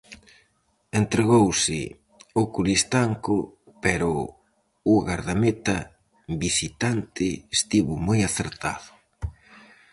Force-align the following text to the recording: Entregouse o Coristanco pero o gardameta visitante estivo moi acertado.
Entregouse 1.01 1.81
o 2.41 2.43
Coristanco 2.55 3.35
pero 3.83 4.11
o 4.93 4.95
gardameta 5.07 5.77
visitante 6.43 7.25
estivo 7.57 7.93
moi 8.07 8.19
acertado. 8.29 8.91